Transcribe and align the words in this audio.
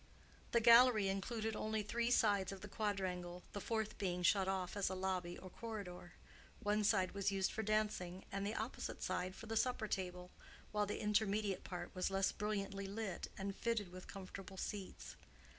The 0.51 0.59
gallery 0.61 1.09
included 1.09 1.55
only 1.55 1.83
three 1.83 2.09
sides 2.09 2.51
of 2.51 2.61
the 2.61 2.67
quadrangle, 2.67 3.43
the 3.53 3.61
fourth 3.61 3.99
being 3.99 4.23
shut 4.23 4.47
off 4.47 4.75
as 4.75 4.89
a 4.89 4.95
lobby 4.95 5.37
or 5.37 5.51
corridor: 5.51 6.13
one 6.59 6.83
side 6.83 7.11
was 7.11 7.31
used 7.31 7.51
for 7.51 7.61
dancing, 7.61 8.25
and 8.31 8.43
the 8.43 8.55
opposite 8.55 9.03
side 9.03 9.35
for 9.35 9.45
the 9.45 9.55
supper 9.55 9.87
table, 9.87 10.31
while 10.71 10.87
the 10.87 10.99
intermediate 10.99 11.63
part 11.63 11.93
was 11.93 12.09
less 12.09 12.31
brilliantly 12.31 12.87
lit, 12.87 13.27
and 13.37 13.55
fitted 13.55 13.91
with 13.91 14.07
comfortable 14.07 14.57
seats. 14.57 15.17